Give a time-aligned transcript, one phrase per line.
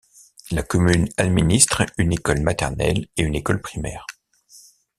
[0.49, 4.07] La commune administre une école maternelle et une école primaire.